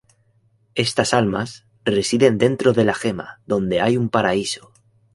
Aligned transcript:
Estas 0.73 1.13
almas, 1.13 1.63
residen 1.85 2.39
dentro 2.39 2.73
de 2.73 2.85
la 2.85 2.95
gema, 2.95 3.39
donde 3.45 3.81
hay 3.81 3.97
un 3.97 4.09
paraíso. 4.09 4.71